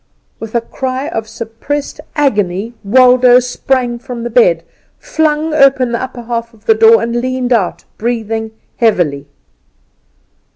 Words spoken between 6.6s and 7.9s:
the door, and leaned out,